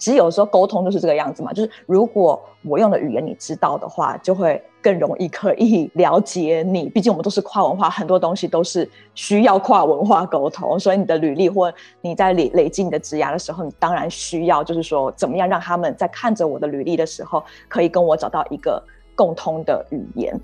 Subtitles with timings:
[0.00, 6.88] 其实有时候沟通就是这个样子嘛，就是如果我用的语言你知道的话，就会更容易可以了解你。
[6.88, 18.82] 毕竟我们都是跨文化，很多东西都是需要跨文化沟通，所以你的履历或你在累累积你的职涯的时候，你当然需要就是说，怎么样让他们在看着我的履历的时候，可以跟我找到一个
[19.14, 20.34] 共通的语言。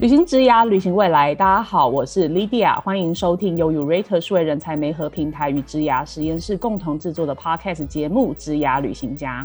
[0.00, 1.34] 旅行之涯，旅行未来。
[1.34, 9.44] 大家好，我是 Lydia，欢迎收听由 Urate 数位人才媒合平台与之涯实验室共同制作的 Podcast 节目《之涯旅行家》。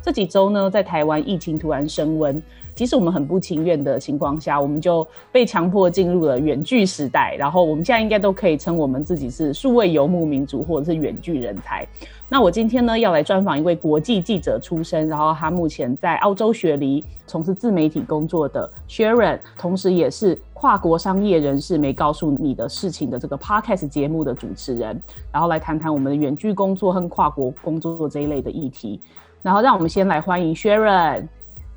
[0.00, 2.40] 这几周呢，在台湾疫情突然升温，
[2.76, 7.34] 即使我们很不情愿的情况下，我们就被强迫进入了远距时代。
[7.36, 11.84] 然后我们现在应该都可以称我们自己是数位游牧民族，或者是远距人才。
[12.30, 25.00] 那我今天呢，要来专访一位国际记者出身，然后他目前在澳洲雪梨从事自媒体工作的 Sharon，同时也是跨国商业人士没告诉你的事情的这个 Podcast 节目的主持人，
[25.32, 29.00] 然后来谈谈我们的远距工作和跨国工作这一类的议题。
[29.40, 31.26] 然后让我们先来欢迎 Sharon。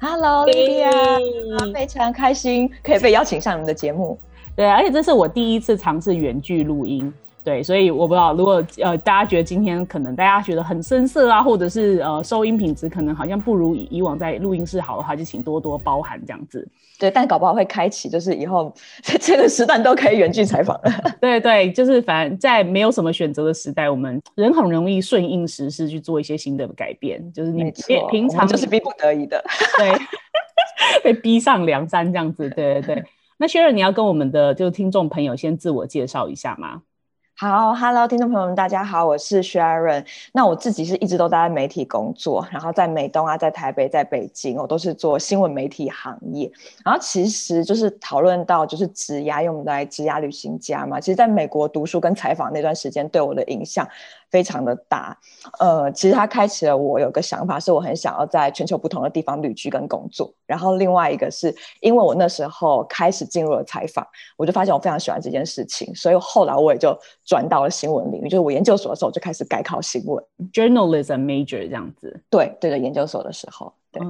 [0.01, 4.19] Hello，Lydia，非常开心可以被邀请上你们的节目。
[4.53, 7.13] 对，而且这是我第一次尝试远距录音。
[7.43, 16.67] 对，所以我不知道，如果呃大家觉得今天可能大家觉得很生涩啊，或者是呃收音品质可能好像不如以往在录音室好的话，就请多多包涵这样子。
[16.99, 18.71] 对，但搞不好会开启，就是以后
[19.19, 20.91] 这个时段都可以远距采访了。
[21.19, 27.19] 对对，就是反正在没有什么选择的时代，我们人很容易顺应时势去做一些新的改变。
[27.33, 27.73] 就是你
[28.11, 29.43] 平常就是逼不得已的，
[29.79, 29.91] 对，
[31.03, 32.47] 被逼上梁山这样子。
[32.51, 33.03] 对对对，
[33.39, 36.83] 那薛仁，你要跟我们的就是听众朋友先自我介绍一下吗？
[37.41, 40.05] 好，Hello，听众朋友们，大家好，我是 Sharon。
[40.31, 46.51] 那我自己是一直都待在媒体工作，然后在美东啊，在台北，在北京，我都是做新闻媒体行业。
[46.85, 50.99] 然后其实就是讨论到就是职涯，用来职涯旅行家嘛。
[50.99, 53.87] 其实在美国读书跟采访那段时间，对我的影响。
[54.31, 55.15] 非常的大，
[55.59, 60.33] 呃，其实它开启了我有个想法，是我很想要在全球不同的地方旅居跟工作。
[60.45, 64.07] 然后另外一个是因为我那时候开始进入了采访，
[64.37, 68.29] 我就发现我非常喜欢这件事情，所以后来我也就转到了新闻领域。
[68.29, 70.23] 就是我研究所的时候就开始改考新闻
[70.53, 72.23] ，journalism major 这样子。
[72.29, 74.01] 对对的，研究所的时候，对，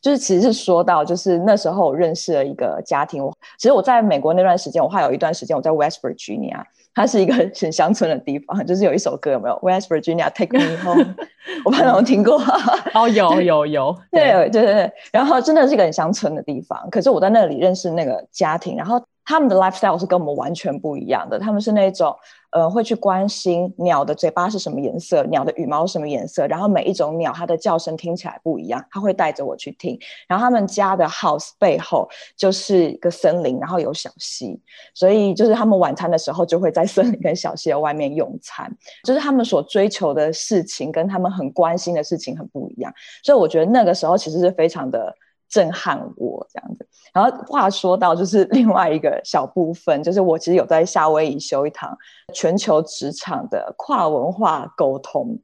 [0.00, 3.24] 就是其实是说到，就是那时候我认识了一个家庭。
[3.24, 6.62] 我其实我在美国那段时间，我还有一段时间我在 West Virginia。
[6.92, 11.14] 它是一个 很乡村的地方，就是有一首歌有没有？West Virginia Take Me Home，
[11.64, 12.36] 我不知道有听过。
[12.92, 14.92] 哦，有有有，对对对对。
[15.12, 19.00] 然后真的是一个很乡村的地方，可是我在那里认识那个家庭，然后。
[19.24, 21.38] 他们的 lifestyle 是跟我们完全不一样的。
[21.38, 22.16] 他们是那种，
[22.50, 29.98] 呃，会去关心鸟的嘴巴是什么颜色，鸟的羽毛什么颜色，然后每一种鸟它的叫声听起来不一样，他会带着我去听。
[30.26, 34.60] 然后他们家的 house 背后就是一个森林，然后有小溪，
[34.94, 38.68] 所以就是他们晚餐的时候就会在森林跟小溪的外面用餐。
[39.04, 42.92] 就是他们所追求的事情跟他们很关心的事情很不一样。
[43.22, 45.14] 所以我觉得那个时候其实是非常的。
[45.50, 51.94] 震撼我这样子，然后话说到就是另外一个小部分，就是我其实有在夏威夷修一堂
[52.32, 55.38] 全球职场的跨文化沟通。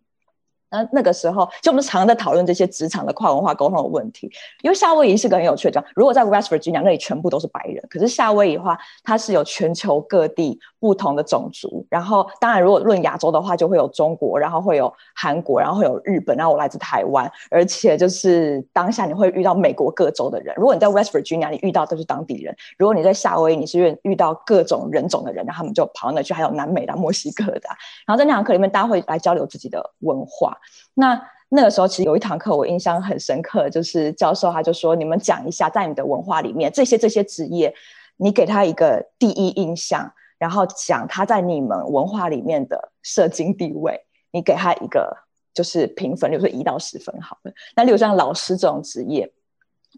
[0.69, 4.29] 那那个时候，就我们常在讨论这些职场的跨文化沟通的问题。
[4.63, 5.93] 因为夏威夷是个很有趣的地方。
[5.95, 11.85] 如果在 West Virginia 那里全部都是白人，可是夏威夷的话，它是有全球各地不同的种族。
[11.91, 17.29] 然后，当然如果论亚洲的话，就会有中国，然后会有韩国，然后会有日本，然后我来自台湾。
[17.51, 20.55] 而且就是当下你会遇到美国各州的人。
[20.57, 27.69] 如果你在 West Virginia，你遇到都是当地人；如果你在夏威夷，你是遇遇到各种人种的人，然后他们就跑到那去，还有南美的、墨西哥的。
[28.07, 30.57] 然后在那堂课里面，大家会来交流自己的文化。
[30.95, 37.73] 那那个时候，其实有一堂课我印象很深刻，就是教授他就说：“你们讲一下，在你的文化里面，这些这些职业，
[38.17, 44.01] 你给他一个第一印象，然后讲他在你们文化里面的社经地位，
[44.33, 45.17] 你给他一个
[45.55, 47.53] 就是评分，比如说一到十分好了。
[47.75, 49.33] 那例如像老师这种职业，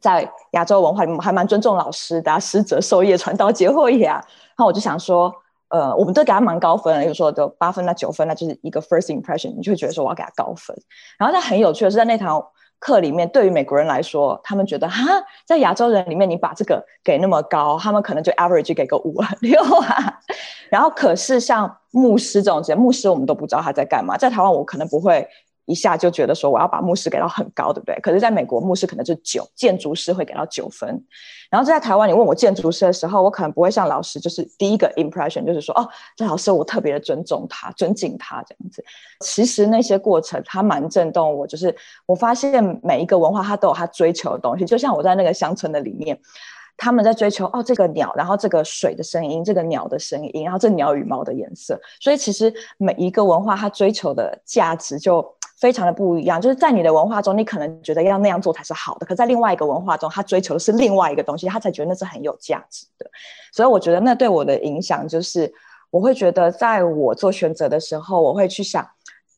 [0.01, 4.25] 在亚洲文化里面还蛮尊重老师的，师者授业传道接后业啊。
[4.57, 5.35] 那我就想说。”
[5.71, 10.75] 呃，我们都给他蛮高分的，有时候都八分、那九分，那就是一个 first impression，你就会觉得说我要给他高分。
[11.19, 12.43] 然后，但很有趣的是，在那堂
[12.79, 15.05] 课里面，对于美国人来说，他们觉得哈，
[15.45, 20.21] 在亚洲人里面，你把这个给那么高，他们可能就 average 给个五啊 六啊。
[20.71, 25.29] 然后，可是像牧师这种职业，牧师我们都不知道他在干嘛，在台湾我可能不会。
[25.69, 27.95] 一下就觉得说我要把牧师给到很高，对不对？
[28.01, 31.01] 可是在美国，牧师可能是九，建筑师会给到九分。
[31.51, 38.85] 然后在台湾，你问我建筑师的时候，我可能不会像老师，就是第一个 impression 就是说，哦，这老师我特别的尊重他，尊敬他这样子。
[39.21, 41.75] 其实那些过程，他蛮震动我，就是
[42.07, 44.65] 我发现每一个文化，它都有他追求的东西。
[44.65, 46.19] 就像我在那个乡村的里面。
[46.81, 51.77] 他们在追求哦这个鸟，然后这个水的声音，这个鸟的声音，然后这鸟羽毛的颜色。
[51.99, 55.21] 所以其实每一个文化它追求的价值就
[55.61, 56.41] 非常的不一样。
[56.41, 63.11] 就是在你的文化中，你可能觉得要那样做才是好的，可在另外一个文化中，他追求的是另外一个东西，他才觉得那是很有价值的。
[63.53, 65.53] 所以我觉得那对我的影响就是，
[65.91, 68.89] 我会觉得在我做选择的时候，我会去想。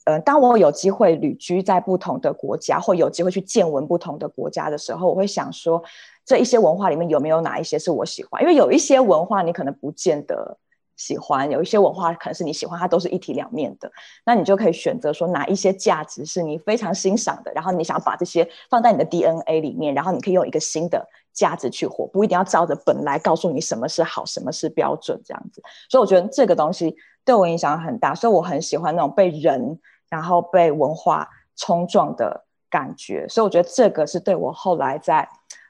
[0.04, 5.80] 嗯，当我有机会旅居在不同的国家，或有机会去见闻不同的国家的时候，我会想说，
[6.24, 8.40] 这一些文化里面有没有哪一些是我喜欢？
[8.40, 10.56] 因为有一些文化你可能不见得
[11.00, 13.90] 喜欢，有一些文化可能是你喜欢，它都是一体两面的。
[14.26, 25.62] 那你就可以选择说哪一些价值是你非常欣赏的，然后你想把这些放在你的 DNA 里面，然后你可以用一个新的价值去活，不一定要照着本来告诉你什么是好，什么是标准这样子。
[25.88, 26.94] 所以我觉得这个东西
[27.24, 29.80] 对我影响很大，所以我很喜欢那种被人。
[30.10, 35.28] 然后被文化冲撞的感觉，所以我觉得这个是对我后来在，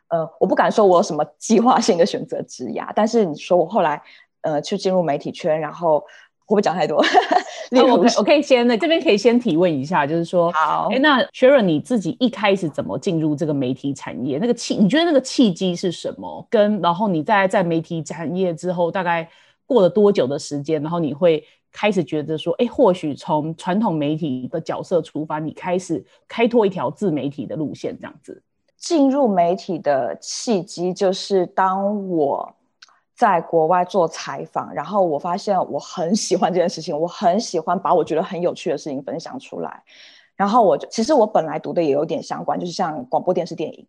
[0.09, 4.03] 呃，我不敢说我有什么计划性的选择之涯，但是你说我后来，
[4.43, 6.07] 呃，去进入媒体圈，然后会
[6.47, 7.05] 不会讲太多？
[7.71, 14.39] 那我我可以先那这边可以先提问一下，就是说，好，哎，那 Sharon 你自己一开始怎么进入这个媒体产业？
[14.39, 16.47] 那个契，你觉得那个契机是什么？
[16.51, 19.29] 跟然后你在在媒体产业之后，大概
[19.67, 20.83] 过了多久的时间？
[20.83, 21.45] 然后你会？
[21.73, 28.43] 开始觉得说，哎，或许从传统媒体的角色出发，你开始开拓一条自媒体的路线，这样子。
[28.77, 32.53] 进入媒体的契机就是当我
[33.21, 39.83] 在国外做采访，然后我发现我很喜欢这件事情，我很喜欢把我觉得很有趣的事情分享出来。
[40.35, 43.87] 然后我就其实我本来读的也有点相关，就是像广播电视电影。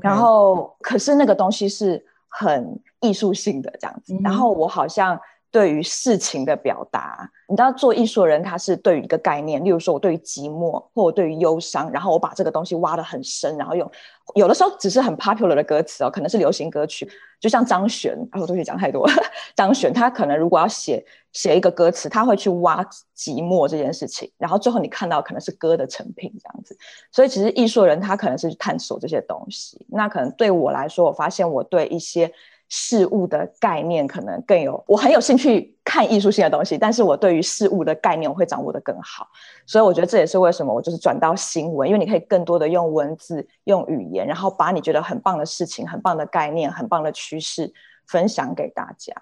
[0.00, 5.20] 然后可是那个东西是很艺术性的这样子，然后我好像。
[5.52, 13.90] 对于事情的表达，你知道，做艺术的人他是对于一个概念，例如说，我对于寂寞，或我对于忧伤，然后我把这个东西挖得很深，然后用
[14.34, 17.08] 有的时候只是很 popular 的歌词哦，可能是流行歌曲，
[17.40, 19.08] 就像张悬，啊，我东西讲太多，
[19.56, 22.82] 张悬他可能如果要写写一个歌词，他会去挖
[23.16, 26.76] 寂寞这件事情，然后最后你看到可能是歌的成品这样子，
[27.12, 32.32] 所以其实艺术人他可能是去探索这些东西，那可能对我来说，我发现我对一些。
[32.72, 39.26] 事物的概念可能更有，我很有兴趣看艺术性的东西，但是我对于事物的概念我会掌握的更好，
[39.66, 47.72] 所以我觉得这也是为什么我就是转到新闻，因为你可以更多的用文字、用语言，然后把你觉得很棒的事情、很棒的概念、很棒的趋势
[48.06, 49.12] 分享给大家。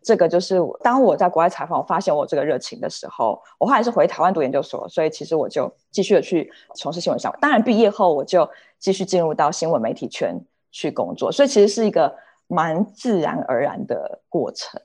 [0.00, 7.38] 这个就是当我在国外采访，我发现我这个热情的时候，我后来是回台湾读研究所，所以其实我就继续的去从事新闻项目。
[7.40, 8.48] 当然毕业后我就
[8.78, 10.40] 继续进入到新闻媒体圈
[10.70, 12.14] 去工作，所以其实是一个。
[12.48, 14.78] 蛮自然而然的过程，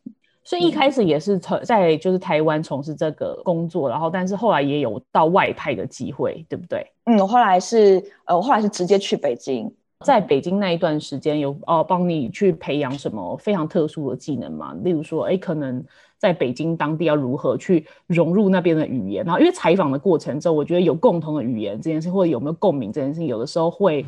[0.47, 6.89] 所以一开始也是从在就是台湾从事这个工作，然后但是后来也有到外派的机会，对不对？
[7.03, 9.69] 嗯，后来是呃，我后来是直接去北京，
[10.05, 14.73] 在北京那一段时间有哦帮你去培养什么非常特殊的技能吗？
[14.85, 15.83] 例如说，哎，可能
[16.17, 24.05] 在北京当地要如何去融入那边的语言，然后因为采访的过程中，我觉得有共同的语言这件事，或者有没有共鸣这件事，有的时候会。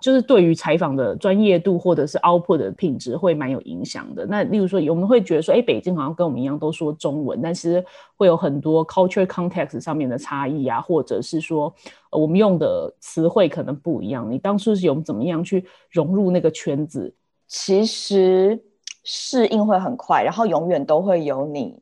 [0.00, 4.24] 就是对于采访的专业度或者是 output 的品质会蛮有影响的。
[4.24, 7.84] 那例如说，我们会觉得说，哎，北京好像跟我们一样都说中文，但是
[8.16, 11.72] 会有很多 culture context 上面的差异啊，或者是说，
[12.10, 14.30] 我们用的词汇可能不一样。
[14.30, 17.14] 你当初是有怎么样去融入那个圈子？
[17.46, 18.58] 其实
[19.04, 21.78] 适应会很快，然后永远都会有你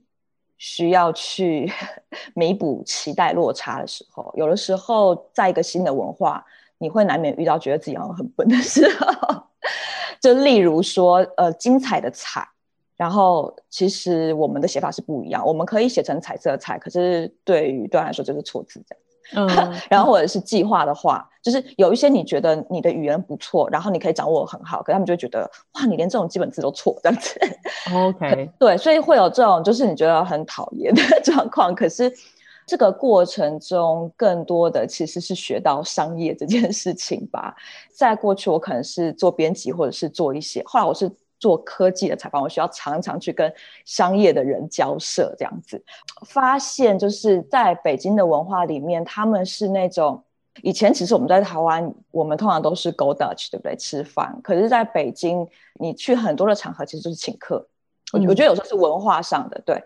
[0.57, 1.71] 需要去
[2.35, 4.35] 弥补期待落差的时候。
[4.37, 6.45] 有的时候，在一个新的文化。
[6.79, 9.43] 你会难免遇到觉得自己好像很笨的时候，
[10.23, 12.47] 就例如说，呃，精彩的彩，
[12.97, 19.03] 然后其实我们的写法是不一样，我们可以写成彩色的彩，可是对于对来说就是错字这样。
[19.35, 27.39] 嗯， 然后或者是计划的话，就是有一些你觉得你的语言不错，然后你可以掌握很好，可他们就会觉得哇，你连这种基本字都错这样子。
[27.93, 32.13] OK，对，所以会有这种就是你觉得很讨厌的 状况，可是。
[32.69, 37.57] 这个过程中，更多的其实是学到商业这件事情吧。
[37.91, 43.51] 在过去，我可能是做编辑，或者是做一些；后来我是做科技的采访，我需要常常去跟
[43.87, 45.83] 商业的人交涉，这样子。
[46.27, 50.23] 发现就是在北京的文化里面，他们是那种
[50.63, 53.75] 以前其实我们在台湾，我们通常都是 go Dutch，对不对？
[53.77, 54.39] 吃饭。
[54.43, 55.49] 可是在北京，
[55.81, 57.67] 你去很多的场合，其实就是请客。
[58.13, 59.83] 我我觉得有时候是文化上的，对。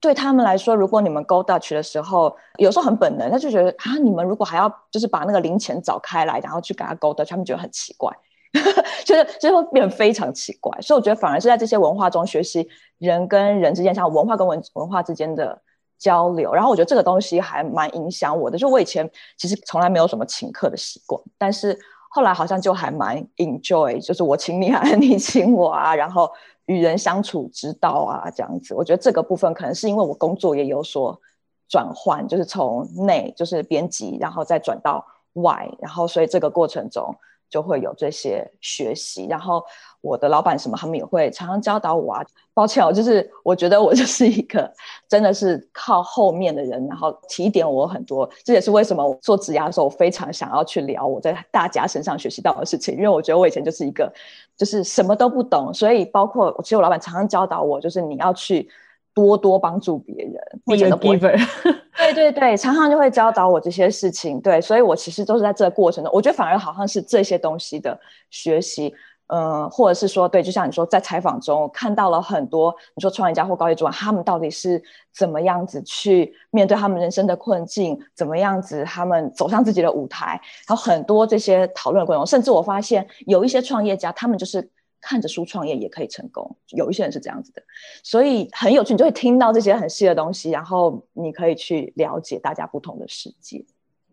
[0.00, 8.12] 对他们来说，如果你们 go Dutch 的时候，有时候很本能，他就觉得啊，你们如果还要就是把那个零钱找开来，然后去给他 go Dutch，他们觉得很奇怪，
[9.04, 10.78] 就是就会变得非常奇怪。
[10.80, 15.60] 所以我觉得反而是在这些文化中学习人跟人之间，像文化跟文文化之间的
[15.98, 16.52] 交流。
[16.52, 18.58] 然后我觉得这个东西还蛮影响我的。
[18.58, 21.76] 就我以前其实从来没有什么请客的习惯，但是
[22.10, 26.30] 后来好像就还蛮 enjoy，就是我请你啊， 你请我啊，然后
[26.66, 28.74] 与人相处之道啊，这样子。
[28.74, 31.20] 我觉得这个部分可能是因为我工作也有所
[31.68, 37.14] 转换，就是从内就是编辑，然后再转到外，然后所以这个过程中。
[37.48, 39.62] 就会有这些学习，然后
[40.06, 42.24] 我的老板什么，他们也会常常教导我啊。
[42.54, 44.72] 抱歉哦，就是我觉得我就是一个
[45.08, 48.28] 真的是靠后面的人，然后提点我很多。
[48.44, 54.10] 这也是为什么我做职涯的时候，我非常想要去聊我在大家身上学习到的事情，因为我觉得我以前就是一个
[54.56, 58.68] 就是什么都不懂，所以包括其实我老板常常教导我，就是你要去。
[59.16, 60.34] 多多帮助别人，
[60.66, 61.34] 或者 giver，
[61.96, 67.98] 对对对，常常就会教导我这些事情，对，所以我其实都是在这个过程中，我觉得反而好像是这些东西的
[68.28, 68.94] 学习，
[69.28, 74.82] 嗯，或者是说，对，就像你说，在采访中看到了很多，你说创业家或高级主管，他们到底是
[75.14, 84.70] 怎么样子去面对他们人生的困境，怎么样子他们走上自己的舞台，然后很多这些讨论的过程，甚至我发现有一些创业家，他们就是。
[84.98, 87.62] 看着书创业也可以成功，有一些人是这样子的，
[88.02, 93.64] 所以很有趣，你就会听到这些很细的东西，然后你可以去了解大家不同的世界，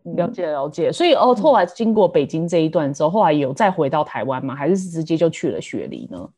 [0.03, 0.91] 了解了解。
[0.91, 4.55] 所以哦，后来经过北京这一段之后，后来有再回到台湾吗？
[4.55, 6.29] 还是直接就去了雪梨呢？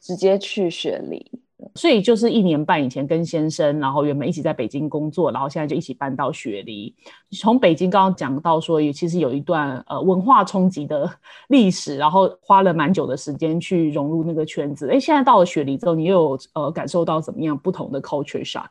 [0.00, 1.30] 直接去雪梨。
[1.76, 6.94] 所以就是一年半以前跟先生，然后原本一起在北京工作，然后现在就一起搬到雪梨。
[7.40, 11.10] 从北京刚刚讲到说，也其实有一段呃文化冲击的
[11.48, 14.90] 历史，然后花了蛮久的时间去融入那个圈子。
[14.90, 18.68] 哎，现在到了雪梨之后，你又有呃感受到怎么样不同的 culture shock？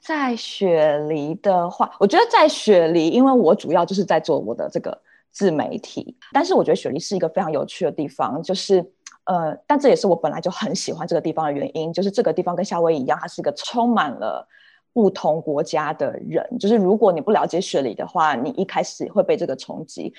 [0.00, 4.98] 在雪梨的话，我觉得在雪梨，因为我主要就是在做我的这个
[5.30, 8.92] 自媒体，但是我觉得雪梨是一个非常有趣的地方，就是。
[9.24, 14.44] 呃，但这也是我本来就很喜欢这个地方的原因，就是这个地方跟夏威夷一样，它是一个充满了
[14.92, 16.44] 不同国家的人。
[16.58, 20.12] 就是如果你不了解雪梨的话，你一开始会被这个冲击。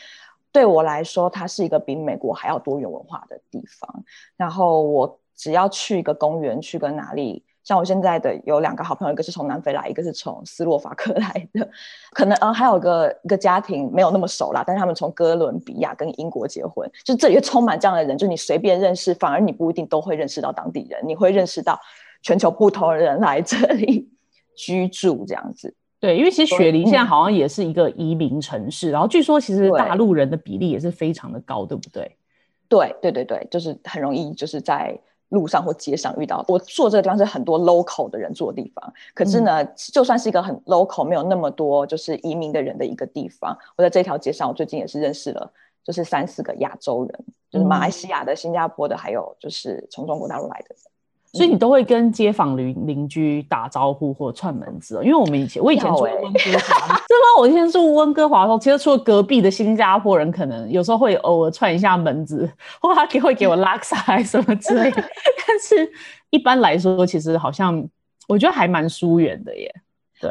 [0.49, 4.03] 对我来说，它是一个比美国还要多元文化的地方。
[4.37, 7.43] 然后我只要去一个公园，去个哪里。
[7.63, 11.69] 像我现在的有两个好朋友，一个是从南非来，一个是从斯洛伐克来的，
[12.11, 21.79] 可能呃还有个一个家庭没有那么熟啦，但是他们从哥伦比亚跟英国结婚，就这里充满这样的人，就你随便认识，反而你不一定都会认识到当地人，你会认识到
[22.23, 24.09] 全球不同的人来这里
[24.55, 25.73] 居住这样子。
[25.99, 32.17] 对，因为其实雪梨现在好像也是一个移民城市，然后据说其实大陆人的比例也是非常的高，对不对？
[32.67, 34.99] 对对对对，就是很容易就是在。
[35.31, 45.51] 路上或街上遇到我坐这个地方是很多 local 的人住的地方，可是呢，就算是一个很 local 没有那么多就是移民的人的一个地方，我在这条街上，我最近也是认识了，
[45.83, 50.75] 就是三四个亚洲人，就是马来西亚的、新加坡的，还有就是从中国大陆来的。
[51.33, 62.49] 所以你都会跟街坊邻邻居打招呼或串门子，因为我们以前我以前住温哥华， 真的，我以前住温哥华的时候，其实除了隔壁的新加坡人，可能有时候会偶尔串一下门子，
[62.81, 65.01] 或他给会给我拉萨什么之类的，
[65.47, 65.89] 但是
[66.31, 67.87] 一般来说，其实好像
[68.27, 69.73] 我觉得还蛮疏远的耶。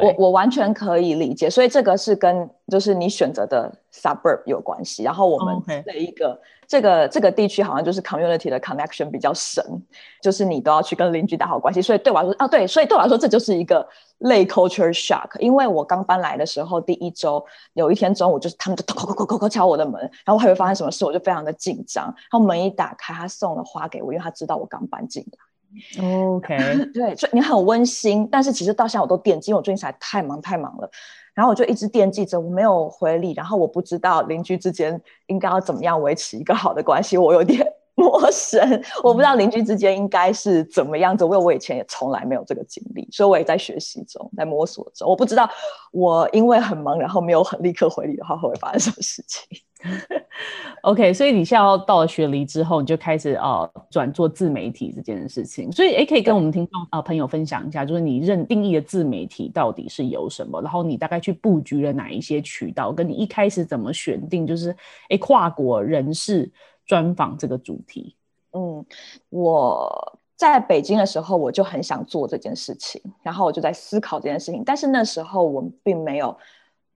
[0.01, 5.03] 我我完全可以理解，所以这个是跟就是你选择的 suburb 有关系。
[5.03, 6.39] 然后我们的一个
[6.71, 9.61] 这个这个地区好像就是 community 的 connection 比较深，
[10.23, 11.81] 就是你都要去跟邻居打好关系。
[11.81, 13.85] 所以对我来说啊，对，所以对我来说这就是一个
[14.19, 15.37] 类 culture shock。
[15.39, 22.05] 因为我刚搬来的时候，第一周有一天中午就是他们就叩叩叩叩叩敲我的门，然后我还会发生什么事，我就非常的紧张。
[22.05, 25.37] 然后门一打开，他送了花给我，因为他知道我刚搬进来。
[26.01, 26.57] OK，
[26.95, 30.89] 对，所以你很温馨，但是其实到现在我都惦记，我最近才太忙太忙了，
[31.33, 38.59] 然后我就一直惦记着，我没有回礼，然后我不知道邻居之间应该要怎么样维持一个好的关系，我有点陌生，
[39.03, 45.49] 我不知道邻居之间应该是怎么样子，因为我以前也从来没有这个经历，所以我也在学习中，在摸索中，我不知道
[45.91, 49.59] 我因为很忙，然后没有很立刻回礼的话，会发生什么事情。
[50.83, 55.71] OK，所以你现在要到了雪梨之后，你就开始呃转做自媒体这件事情。
[55.71, 60.61] 所以诶，可以跟我们听众啊朋友分享一下，就是你认定义的自媒体到底是有什么？
[60.61, 62.91] 然后你大概去布局了哪一些渠道？
[62.91, 64.75] 跟你一开始怎么选定就是
[65.09, 66.51] 诶跨国人士
[66.91, 68.17] 专访这个主题？
[68.51, 68.85] 嗯，
[69.29, 76.37] 我在北京的时候，我就很想做这件事情，然后我就在思考这件事情，但是那时候我们并没有。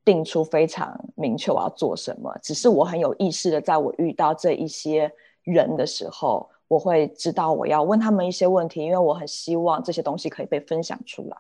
[0.03, 5.11] 定出非常明确我要做什么，只是我很有意识的，在我遇到这一些
[5.41, 11.37] 人的时候，我会知道我要问他们一些问题，因为我很希望这些东西可以被分享出来。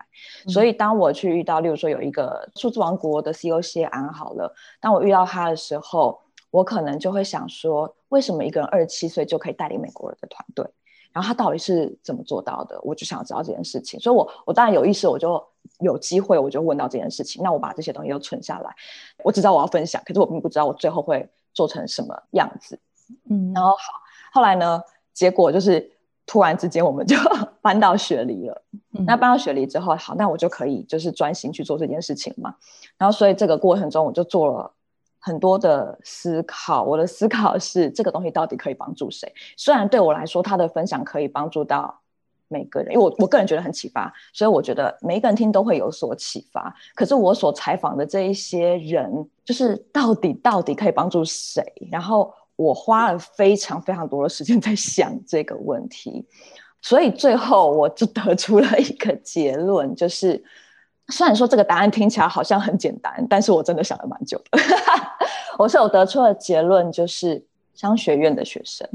[0.51, 6.19] 所以当我去遇到，例如说有一个数字王国的 CEO 谢安好了，当我遇到他的时候，
[6.55, 10.65] 我可能就会想说，为什么一个人二十七岁就可以带领美国人的团队？
[11.11, 12.79] 然后他到底是怎么做到的？
[12.83, 13.99] 我就想知道这件事情。
[13.99, 15.43] 所以，我我当然有意识，我就。
[15.79, 18.73] 有机会我就问到这件事情，那我把这些东西都存下来。
[19.23, 22.79] 我只知道我要分享，可是我并不知道我最后会做成什么样子。
[23.29, 23.77] 嗯，然后好，
[24.31, 24.79] 后来呢，
[25.11, 25.91] 结果就是
[26.27, 27.17] 突然之间我们就
[27.63, 28.61] 搬到雪梨了。
[29.05, 32.55] 那搬到雪梨之后，好，那我就可以就是专心去做这件事情嘛。
[32.97, 34.71] 然后所以这个过程中，我就做了
[35.25, 36.83] 很多的思考。
[36.83, 39.33] 我的思考是，这个东西到底可以帮助谁？
[39.57, 41.99] 虽然对我来说，他的分享可以帮助到。
[42.47, 46.71] 每个人，因为我我个人觉得很启发，所以我觉得每一个人听都会有所启发。
[46.93, 51.63] 可是我所采访的这一些人，就是到底到底可以帮助谁？
[51.91, 56.23] 然后我花了非常非常多的时间 在想这个问题，
[56.83, 60.41] 所以最后我就得出了一个结论，就是
[61.07, 64.59] 虽然说这个答案听起来好像很简单，但是我真的想了蛮久的。
[65.57, 67.43] 我是有得出的结论，就是
[67.73, 68.87] 商学院的学生，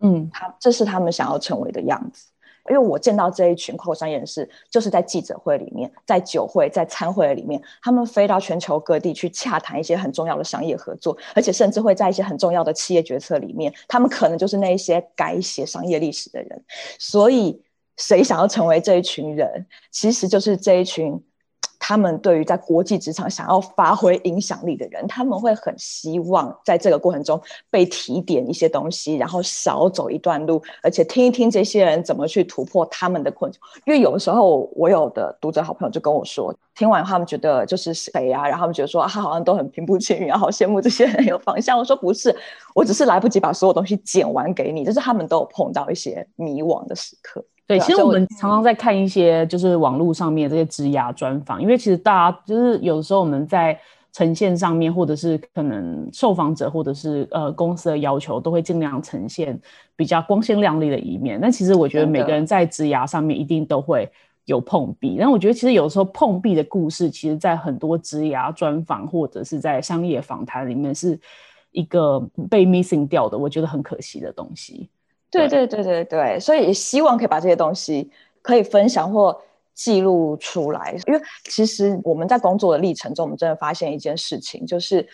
[0.00, 2.26] 嗯，他这是他们想要成为的样子。
[2.70, 16.62] 因为我见到这一群跨国商业人士，就是在记者会里面，在酒会、在餐会里面，他们飞到全球各地去洽谈一些很重要的商业合作，而且甚至会在一些很重要的企业决策里面，他们可能就是那一些改写商业历史的人。
[16.98, 17.58] 所以，
[17.96, 21.18] 谁想要成为这一群人，其实就是这一群。
[21.88, 27.40] 他们对于在国际职场想要发挥影响力的人，他们会很希望在这个过程中
[27.70, 33.58] 被提点一些东西，然后少走一段路，而且听一听这些人怎么去突破他们的困境。
[33.86, 41.78] 因为有的时候，我有的读者好朋友就跟我说，听完他们觉得就是谁啊，然后他们觉得说啊，他好像都很平步青云，好羡慕这些人有方向。
[41.78, 42.36] 我说不是，
[42.74, 47.42] 我只是来不及把所有东西剪完给你，就是他们都有碰到一些迷惘的时刻。
[47.68, 53.78] 对，其实我们常常在看一些就是网络上面这些职涯专访，因为其实大家就是有时候我们在
[54.10, 59.60] 呈现上面，或者是可能受访者或者是呃公司的要求，都会尽量呈现
[59.94, 61.38] 比较光鲜亮丽的一面。
[61.38, 64.10] 但其实我觉得每个人在职涯上面一定都会
[64.46, 65.18] 有碰壁。
[65.20, 71.20] 但我觉得其实有时候碰壁的故事，其实在很多职涯专访或者是在商业访谈里面是
[71.70, 74.88] 一个被 missing 掉的，我觉得很可惜的东西。
[75.30, 79.38] 对对对对对，所以也希望可以把这些东西可以分享或
[79.74, 80.96] 记录出来。
[81.06, 85.06] 因为其实我们在工作的历程中，我们真的发现一件事情，就是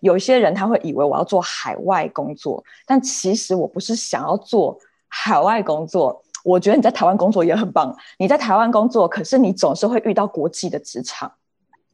[0.00, 6.22] 有一些人他会以为我要做海外工作，但其实我不是想要做海外工作。
[6.44, 11.30] 我觉得你在台湾工作也很棒，你在台湾工作，可是你总是会遇到国际的职场，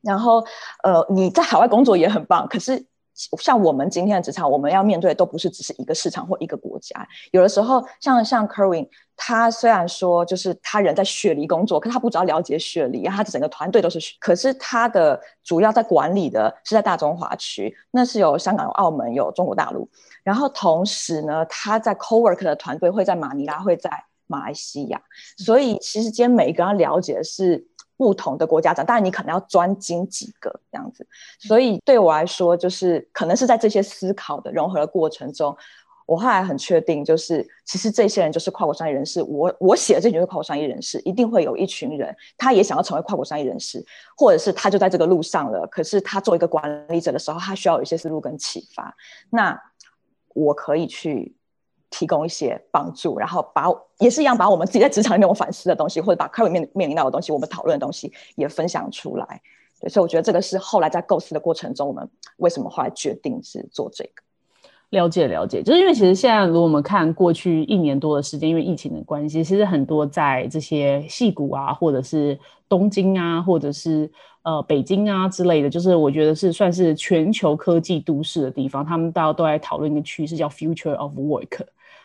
[0.00, 0.44] 然后
[0.84, 2.86] 呃，你在海外工作也很棒，可是。
[3.14, 7.06] 像我们今天的职场，我们要面对的都不是只是一个市场或一个国家。
[7.30, 14.00] 有的时候，像像 Kerwin，他虽然说就是他人在雪梨工作，可他不只要了解雪梨，他整个团队都是。
[14.18, 19.88] 可是他的主要在管理的是在大中华区，那是有香港、有澳门、有中国大陆。
[20.22, 23.90] 然后同时呢，他在 CoWork 的团队会在马尼拉，会在
[24.26, 25.00] 马来西亚。
[25.38, 27.68] 所以其实今天每一个人了解的是。
[27.96, 31.06] 不同的国家长，当然你可能要专精几个这样子，
[31.38, 35.56] 所以对我来说，就是可能是在这些思考的融合的过程中，
[36.06, 39.22] 我后来很确定，就是其实这些人就是跨国商业人士。
[39.22, 43.84] 我我写的这群是跨国商业人士，一定会有一群人，他也想要成为跨国商业人士，
[44.16, 45.66] 或者是他就在这个路上了。
[45.68, 48.94] 可是他做一个管理者的时候，他需要有一些思路跟启发。
[49.30, 49.58] 那
[50.34, 51.34] 我可以去。
[51.90, 53.66] 提供一些帮助，然后把
[53.98, 59.40] 也是一样把我们自己在职场里面我反思的东西，或者把客户面面临到的东西，我们讨论的东西也分享出来。
[59.80, 64.23] 对，所以我觉得这个是后来在构思的过程中，我们为什么后来决定是做这个。
[64.94, 74.10] 了解了解，就是因为其实现在如果我们看过去一年多的时间，因为疫情的关系，其实很多在这些戏谷啊，或者是东京啊，或者是
[74.42, 81.60] 呃北京啊之类的，就是我觉得是算是全球科技都市的地方，他们大家都在讨论一个趋势，叫 Future of Work。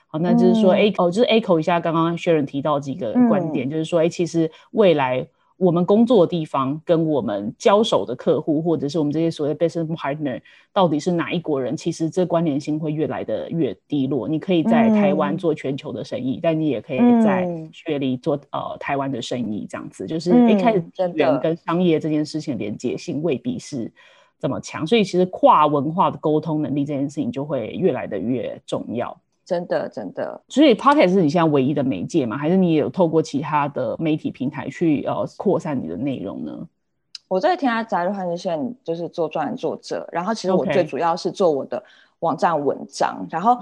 [0.07, 5.27] 好，那就是说，哎，哦，就是 echo 一下刚刚 Sharon 提到几个观点，就是说，哎，其实未来
[5.59, 10.41] 我们工作的地方跟我们交手的客户，或者是我们这些所谓 business partner，
[10.71, 11.75] 到底是哪一国人？
[11.75, 14.25] 其实这关联性会越来的越低落。
[14.25, 23.91] 你可以在台湾做全球的生意，但你也可以在雪梨做呃台湾的生意，这样子，就是一开始人跟商业这件事情连接性未必是
[24.39, 29.19] 这么强，所以其实跨文化的沟通能力这件事情就会越来的越重要。
[29.49, 30.39] 真的，真的。
[30.47, 32.37] 所以 p o c k e t 是你现在唯一的媒介吗？
[32.37, 36.67] 还是你也有透过其他的媒体平台去呃扩散你的内容呢？
[37.27, 41.83] 我在天涯杂志换日线就是做专栏作者，然后其实我最主要是做我的
[42.19, 43.57] 网站文章，然后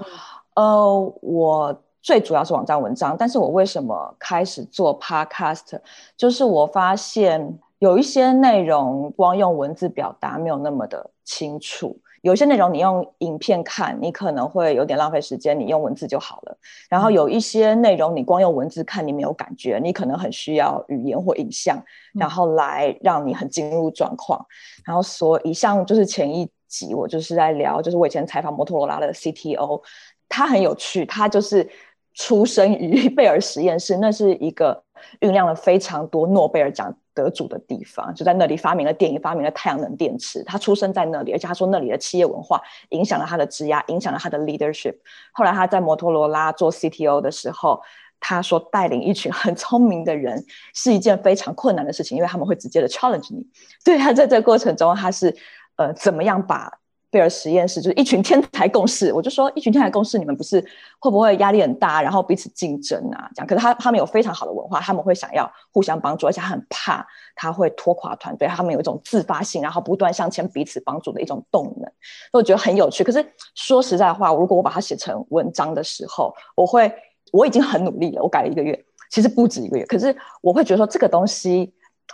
[0.54, 5.80] 呃，我最主要是网站文章，但是我为什么开始做 podcast？
[6.18, 11.96] 就是我发现有一些内容光用文字表达没有那么的清楚。
[12.22, 16.56] 有些内容你用影片看，你可能会有点浪费时间，你用文字就好了。
[16.88, 21.82] 然后有一些内容你光用文字看，你没有感觉，你可能很需要语言或影像，
[22.14, 24.44] 然后来让你很进入状况。
[24.84, 29.80] 然后所以像就是前一集，我就是在聊，就是我以前采访摩托罗拉的 CTO，
[30.28, 31.68] 他很有趣，他就是
[32.14, 34.82] 出生于 贝尔实验室，那是一个
[35.20, 40.42] 酝酿了非常多诺贝尔奖得主的地方，就在那里发明了电影，发明了太阳能电池。
[40.44, 44.94] 他出生在那里，而且他说那里的企业文化影响了他的职涯，影响了他的 leadership。
[45.32, 47.80] 后来他在摩托罗拉做 CTO 的时候。
[48.20, 53.46] 他说：“带领一群很聪明的人是一件非常困难的事情，因为他们会直接的 challenge 你。
[53.84, 55.32] 对他在这个过程中，他是
[55.76, 56.68] 呃怎么样把
[57.10, 59.12] 贝尔实验室就是一群天才共事？
[59.12, 60.60] 我就说一群天才共事，你们不是
[60.98, 63.30] 会不会压力很大，然后彼此竞争啊？
[63.34, 71.90] 这样，可是他他们有非常好的文化，他们会想要互相帮助，而且很怕他会拖垮团队，他们有一种自发性，然后不断向前彼此帮助的一种动能。
[72.32, 73.02] 我觉得很有趣。
[73.02, 76.92] 可是说实在话，如果我把它写成文章的时候，我会。
[77.30, 79.84] 我已经很努力了，我改了一个月，其实不止一个月。
[79.84, 81.70] 可是我会觉得说这个东西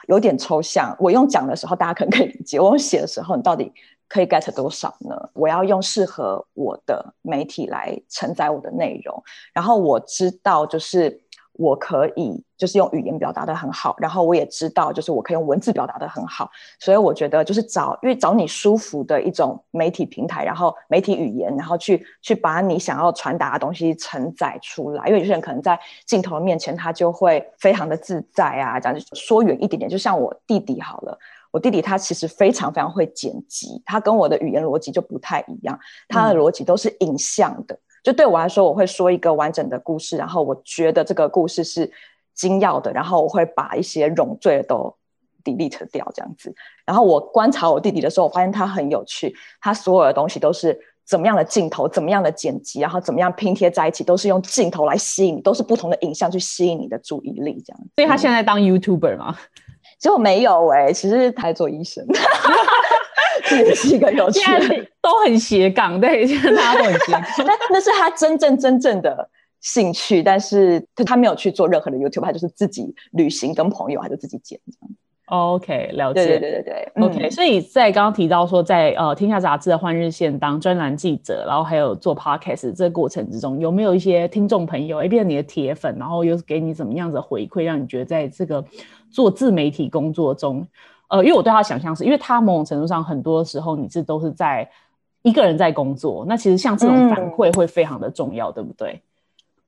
[0.09, 0.93] 有点抽象。
[0.99, 3.73] 我用讲的时候，大家可能可以理解；我用写的时候，你到底
[4.09, 5.31] 可以 get 多少呢？
[5.33, 11.21] 我要用适合我的媒体来承载我的内容，然后我知道就是。
[11.57, 25.07] 我可以就是用语言表达的很好，然后我也知道就是我可以用文字表达的很好，所以我觉得就是找因为找你舒服的一种媒体平台，然后媒体语言，然后去去把你想要传达的东西承载出来。
[25.07, 31.17] 因为有些人可能在镜头面前他就会非常的自在啊，这样说远一点点，就像我弟弟好了，
[31.55, 37.79] 我弟弟他其实非常非常会剪辑，他跟我的语言逻辑就不太一样，他的逻辑都是影像的。
[38.03, 41.89] 就对我来说，我会说一个完整的故事，然后我觉得这个故事是
[42.35, 44.93] 精要的，然后我会把一些冗赘的都
[45.45, 46.53] delete 掉，这样子。
[46.85, 57.81] 然后我观察我弟弟的时候，我发现他很有趣，他所有的东西都是怎么样的镜头，怎么样的剪辑，然后怎么样拼贴在一起，都是用镜头来吸引，都是不同的影像去吸引你的注意力，这样。
[57.95, 59.39] 所以他现在当 YouTuber 吗？
[60.05, 62.07] 结果没有哎，其实他做医生。
[63.49, 67.23] 这也是一个有趣的，都很斜杠，对， 现在大家都很斜杠。
[67.47, 69.27] 但那是他真正真正的
[69.63, 74.91] 兴趣，但是他没有去做任何的 YouTube，他就是自己旅行跟朋友，他就自己剪这样。
[75.27, 76.27] OK，了解。
[76.27, 77.03] 对对对对对。
[77.03, 88.63] OK，所以在刚刚提到说，在呃《天下杂志》的换日线当专栏记者，然后还有做 Podcast 这个过程之中，有没有一些听众朋友，哎，变成你的铁粉，然后又给你怎么样的回馈，让你觉得在这个
[89.15, 90.67] 做自媒体工作中？
[91.07, 94.69] 呃，因为我对他想象是，因为他某种程度上很多时候你是都是在
[95.23, 99.01] 一个人在工作，那其实像这种反馈会非常的重要，对不对？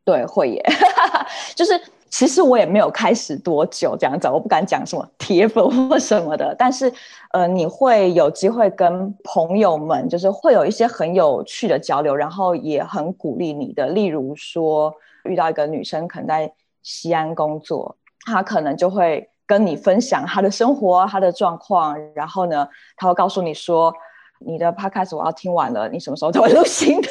[0.04, 0.64] 对，会耶。
[1.54, 6.92] 就是其实我也没有开始多久这样子，我不敢讲什么铁粉或什么的，但是
[7.32, 13.88] 呃，你会有机会跟朋友们，就是会有一些很有趣的交流，然后也很鼓励你的。
[13.88, 14.92] 例如说，
[15.24, 16.50] 遇到一个女生可能在
[16.82, 19.28] 西安工作，她可能就会。
[19.46, 23.94] 跟你分享他的生活、他的状况，然后呢，他会告诉你说
[24.40, 27.09] ：“你的 podcast 我要听完了，你什么时候才会录新的？”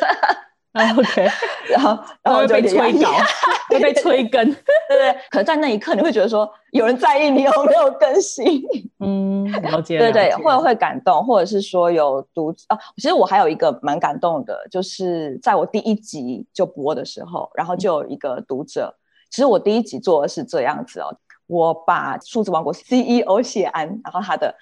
[0.76, 1.26] OK，
[1.70, 3.10] 然后然后就被催稿，
[3.72, 5.14] 会被催更，对不对？
[5.30, 8.62] 可能在那一刻，你会觉得说有人在意你有没有更新。
[9.00, 9.98] 嗯，了解。
[10.00, 12.78] 对对，会会感动，或者是说有读啊。
[12.98, 18.94] 其实我还有一个蛮感动的，就是在我第一集就播的时候，然后就有一个读者。
[19.32, 21.08] 其实我第一集做的是这样子哦。
[21.48, 24.56] 我把数字王国 CEO 写完，然后他的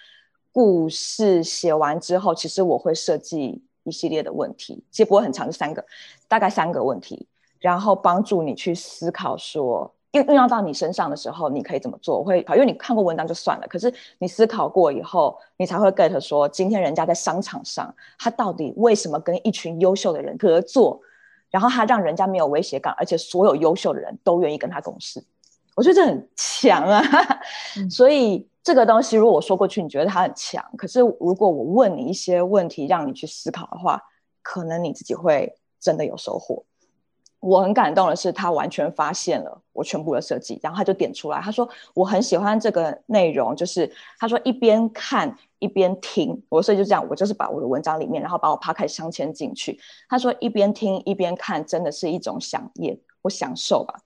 [0.52, 5.84] 故事写完之后，其实我会设计一系列的问题，其实不会很长，就三个，
[6.28, 7.28] 大概三个问题，
[7.60, 12.19] 然后帮助你去思考说，运运用到你身上的时候，你可以怎么做？
[12.19, 21.02] 我会考因为你看过文章就算了，可是你思考过以后，你才会 get 说，今天人家在商场上，他到底为什么跟一群优秀的人合作，
[21.50, 25.24] 然后他让人家没有威胁感，而且所有优秀的人都愿意跟他共事。
[25.75, 27.01] 我觉得这很强啊，
[27.89, 30.63] 所以这个东西如果我说过去，你觉得它很强。
[30.77, 34.01] 可是如果我问你一些问题，让你去思考的话，
[34.41, 36.63] 可能你自己会真的有收获。
[37.39, 49.77] 我很感动的是，他完全发现了我全部的设计，然后他就点出来，他说我很喜欢这个内容，就是他说一边看一边听，我所以就这样，我就是把我的文章里面，然后把我趴开镶嵌进去。
[50.07, 53.99] 他说一边听一边看，真的是一种享宴我享受吧。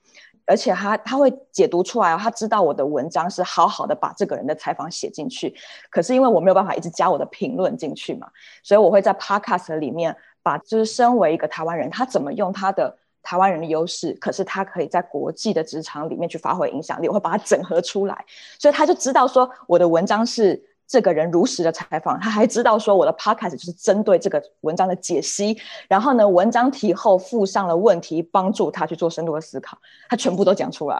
[0.47, 5.53] 而且他他会解读出来，他知道我的文章是好好的把这个人的采访写进去，
[5.91, 8.27] 可是因为我没有办法一直加我的评论进去嘛，
[8.63, 18.25] 所以我会在 podcast 里面把就是身为一个台湾人，他怎么用他的台湾人的优势，可是他可以在国际的职场里面去发挥影响力，我会把它整合出来，
[18.57, 25.57] 所以他就知道说我的文章是这个人如实的采访，他还知道说我的 podcast 就是针对这个文章的解析，
[25.89, 29.77] 然后呢，文章题后附上了问题，帮助他去做深度的思考，
[30.09, 30.99] 他全部都讲出来，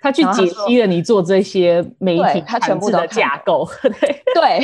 [0.00, 4.22] 他去解析了你做这些媒体他全部的架构， 对。
[4.34, 4.60] 对，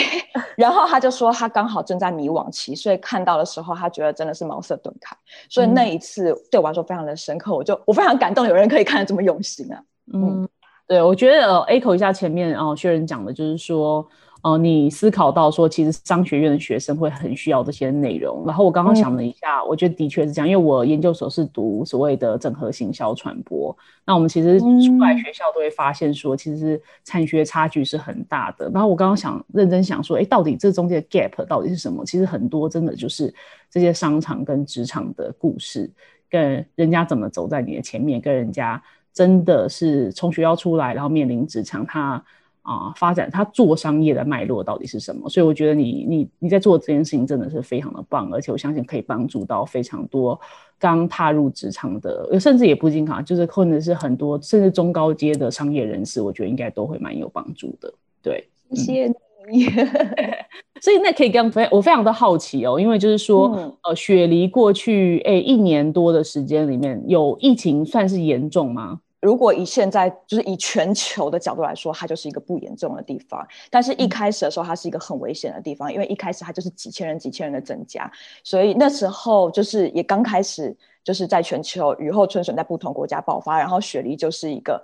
[0.57, 5.17] 然后他就说他刚好正在迷惘期，所以看到的时候他觉得真的是茅塞顿开，
[5.49, 9.81] 所以那一次对我来说非常的深刻，我就我非常感动，有人可以看得这么用心啊，
[10.13, 10.49] 嗯，
[10.89, 14.07] 对，我觉得 echo 一下前面哦，薛仁讲的就是说。
[14.43, 18.43] 哦，你思考到说，其实商学院的学生会很需要这些内容。
[18.47, 23.77] 然后我刚刚想了一下，我觉得的确是这样，因为我研究所是读所谓的整合行销传播。
[24.07, 28.71] 那我们其实出来学校都会发现说，其实产学差距是很大的。
[28.73, 32.03] 然后我刚刚想认真想说，哎，到底这中间的 gap 到底是什么？
[32.07, 33.35] 其实很多真的就是
[33.71, 35.91] 这些商场跟职场的故事，
[36.31, 42.25] 跟人家怎么走在你的前面，跟人家真的是从学校出来，然后面临职场，他。
[42.63, 45.29] 啊，发展他做商业的脉络到底是什么？
[45.29, 50.39] 所以我觉得你你你在做这件事情真的是非常的棒，而且我相信可以帮助到非常多
[50.79, 57.93] 刚踏入职场的，甚至也不仅哈，就是或者是很多甚至中高阶的商业人士，我觉得应该都会蛮有帮助的。
[58.23, 59.15] 对，谢谢你。
[60.81, 69.01] 所以那可以跟非我非常的好奇哦，因为就是说，呃，雪梨过去诶一年多的时间里面有疫情算是严重吗？
[69.21, 73.47] 如果以现在就是以全球的角度来说，它就是一个不严重的地方。
[73.71, 78.11] 但是一开始的时候，它是一个很危险的地方，因为一开始它就是几千人、几千人的增加，
[78.43, 84.83] 所以那时候就是也刚开始，就是在全球雨后春笋在不同国家爆发，然后雪梨就是一个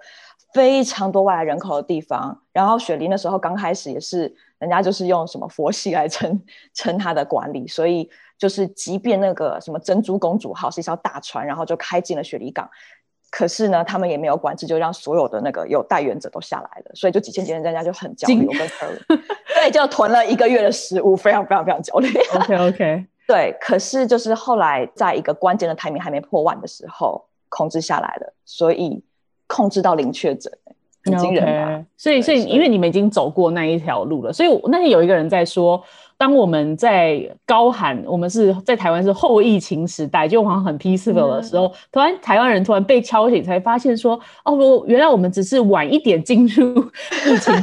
[0.53, 2.39] 非常多外来人口的地方。
[2.53, 6.39] 然后雪梨那时候刚开始也是人家就是用什么佛系来称
[6.75, 12.69] 称它的管理，所以就是即便那个什么珍珠公主号是一艘大船，然后就开进了雪梨港。
[13.31, 18.47] 可是呢，他们也没有管制，就让所有的那个有带源者都下来了，所以就几千几千人家就很焦虑，
[19.09, 22.09] 对，就囤了一个月的食物，非常非常非常焦虑。
[22.35, 23.55] OK OK，对。
[23.61, 29.03] 可是就是后来在一个关键的台名还没破万的时候，控制下来了，所以
[29.47, 30.51] 控制到零确诊，
[31.05, 31.87] 很惊人。
[31.97, 35.83] 所以所以因为你们已经走过那一条路了，所以那天有一个人在说。
[36.19, 46.79] 当我们在高喊我们是在台湾是后疫情时代，就好像很 peaceful 的时候，突然台湾人突然被敲醒，才发现说，哦，原来我们只是晚一点进入
[47.27, 47.55] 疫情，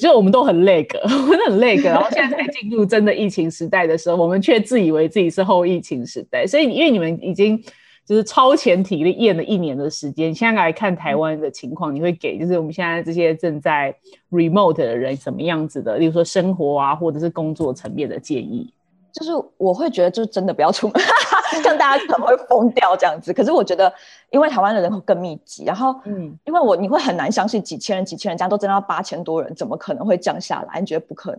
[0.00, 7.62] 就我们都很累个，我们很累个，然后现在才进入真的疫情时代的时候，我们却自以为自己是后疫情时代，所以因为你们已经。
[8.06, 13.94] 就是超前体力验了一年的时间，现在来看台湾的情况，你会给就是我们现在这些正在
[14.30, 18.72] remote 的人什么样子的，例如说生活啊，或者是工作层面的建议？
[19.12, 20.96] 就是我会觉得，就真的不要出门，
[21.62, 23.32] 像大家可能会疯掉这样子。
[23.32, 23.90] 可是我觉得，
[24.30, 30.80] 因为台湾的人口更密集，然后嗯，因为我你会很难相信几千人、几千人这样都增到八千多人，怎么可能会降下来？
[30.80, 31.30] 你觉得不可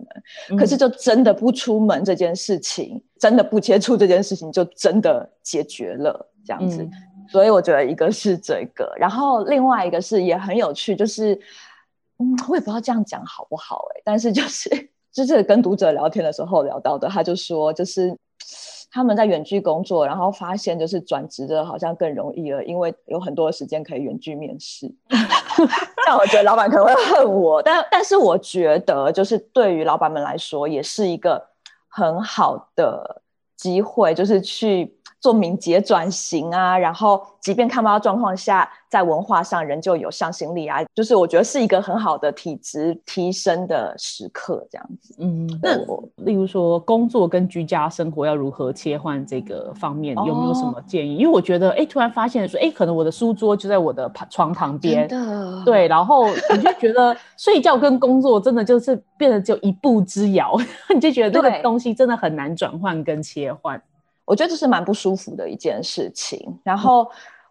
[0.47, 0.57] 能？
[0.57, 6.31] 可是就真的不出门这件事情，真的不接触这件事情，就真的解决了。
[6.45, 6.87] 这样子，
[7.27, 11.33] 所以我觉得一个是这个，然后另外一个是也很有趣，就是，
[12.19, 14.69] 嗯，我也不知道这样讲好不好哎，但是就是
[15.11, 18.15] 就是跟读者聊天的时候聊到的，他就说就是
[18.91, 24.93] 他们在远距工作，然后发现就是转职的好像更容易了，因为有很多时间可以远距面试。
[26.05, 31.43] 但我觉得老板可能会恨我，但但是我觉得就是对于老板们来说，也是一个
[31.87, 33.23] 很好的
[33.57, 34.95] 机会，就是去。
[35.25, 45.15] 做敏捷转型啊，然后即便看不到状况下，在文化上仍旧有向心力啊，就是我觉得是一个很好的体质提升的时刻，这样子。
[45.17, 45.75] 嗯，那
[46.17, 51.15] 例如说工作跟居家生活要如何切换这个方面，有没有什么建议？
[51.15, 55.07] 因为我觉得，哎，突然发现说，哎，可能我的书桌就在我的床旁边，
[55.65, 60.55] 对，然后你就觉得睡觉跟工作真的就是变得只有一步之遥，
[60.93, 63.81] 你就觉得这个东西真的很难转换跟切换。
[64.25, 67.09] 我觉得这是蛮不舒服的一件事情，然后，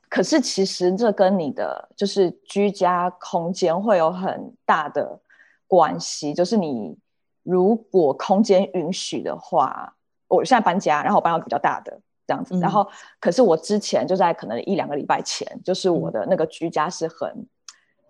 [0.08, 5.18] 可是其实这跟你的就是居家空间会有很大的
[5.66, 6.34] 关系。
[6.34, 6.96] 就是你
[7.42, 9.94] 如果空间允许的话，
[10.28, 12.86] 我现在搬家，然后我搬到比较大的这样子，然后
[13.20, 17.46] 可是我之前就在可能一两个礼拜前，就是我的那个居家是很。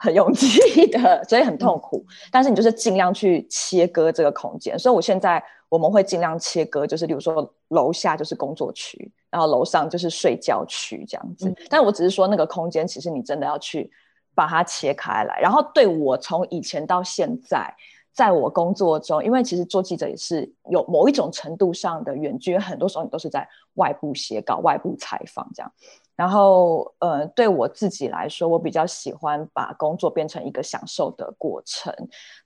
[0.05, 0.59] 很拥挤
[0.93, 2.05] 的，所以很痛苦。
[2.31, 4.79] 但是你就是尽量去切割这个空间。
[4.79, 11.51] 所以我现在我们会尽量切割，就是比如说楼下就是工作区，然后楼上就是睡觉区这样子。
[11.71, 13.90] 但我只是说那个空间，其实你真的要去
[14.35, 15.40] 把它切开来。
[15.40, 17.75] 然后对我从以前到现在，
[18.12, 25.73] 在我工作中，因为其实做记者也是有某一种程度上的远距，很多时候你都是在外部写稿、外部采访这样。
[26.16, 31.92] 然后，呃，对我自己来说，我比较喜欢把工作变成一个享受的过程。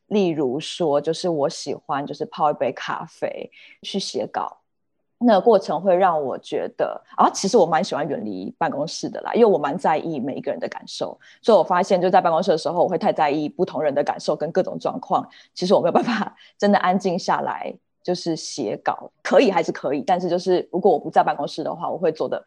[0.06, 3.50] 例如说，就是我喜欢就是泡一杯咖啡
[3.82, 4.58] 去写稿。
[5.20, 11.18] 那个过程会让我觉得啊，其实我蛮喜欢远离办公室的啦，因为我蛮在意每一个人的感受。
[11.42, 15.28] 所以我发现就在办公室的时候，我会太在意不同人的感受跟各种状况。
[15.52, 22.42] 其实我没有办法真的安静下来，就是写稿可以还是可以，但是就是如果我不在办公室的话，我会做的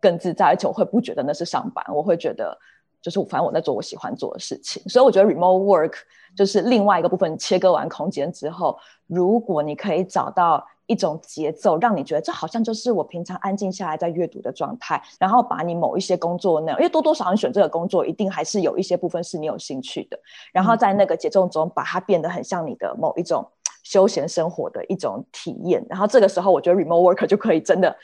[0.00, 2.56] 更自在，而且我会不觉得那是上班，我会觉得
[3.00, 4.82] 就是反正我在做我喜欢做的事情。
[4.88, 5.94] 所以我觉得 remote work
[6.36, 10.66] 就是另外一个部分，切割完空间之后，如果你可以找到。
[10.88, 20.16] 一种节奏，让你觉得这好像就是我平常安静下来在阅读的状态，然后把你某一些工作内容，因为多多少少你选这个工作，一定还是有一些部分是你有兴趣的，
[20.52, 23.44] 然后在那个节奏中把它变得很像你的某一种
[23.82, 27.96] 休闲生活的一种体验，然后这个时候我觉得 remote worker 就可以真的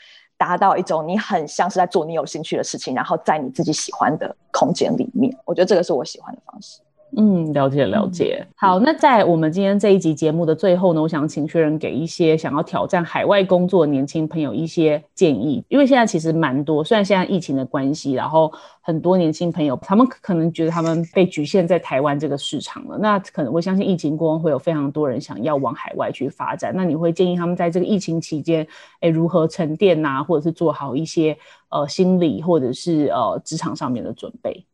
[0.43, 6.81] 达到一种你很像是在做你有兴趣的事情，然后在你自己喜欢的空间里面，我觉得这个是我喜欢的方式。
[7.15, 8.43] 嗯，了解了解。
[8.55, 15.63] 好，那在我们今天这一集节目的最后呢，我想请薛仁给一些想要挑战海外工作的年轻朋友一些建议。
[15.67, 22.97] 因为现在其实蛮多，虽然现在疫情的关系，然后很多年轻朋友他们可能觉得他们被局限在台湾这个市场了。
[22.97, 26.73] 那可能我相信疫情过后会有非常多人想要往海外去发展。
[26.75, 28.67] 那你会建议他们在这个疫情期间，
[29.01, 31.37] 哎，如何沉淀呐，或者是做好一些
[31.69, 34.65] 呃心理或者是呃职场上面的准备？